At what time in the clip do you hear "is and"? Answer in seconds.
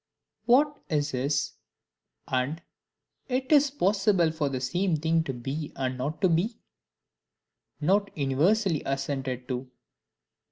1.13-2.59